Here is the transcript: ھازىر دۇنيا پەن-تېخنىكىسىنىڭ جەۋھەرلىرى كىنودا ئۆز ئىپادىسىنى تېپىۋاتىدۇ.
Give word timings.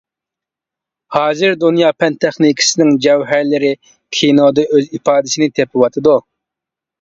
ھازىر 1.17 1.51
دۇنيا 1.63 1.91
پەن-تېخنىكىسىنىڭ 2.03 2.95
جەۋھەرلىرى 3.07 3.71
كىنودا 4.19 4.65
ئۆز 4.71 4.89
ئىپادىسىنى 4.99 5.51
تېپىۋاتىدۇ. 5.61 6.17